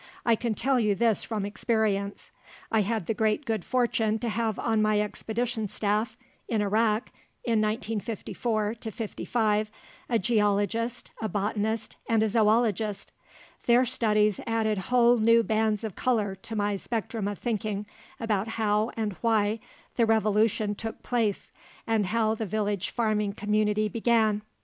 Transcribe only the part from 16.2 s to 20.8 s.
to my spectrum of thinking about how and why the revolution